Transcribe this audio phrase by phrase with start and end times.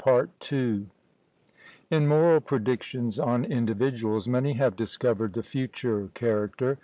[1.91, 6.79] "In moral predictions on individuals, many have discovered the future character.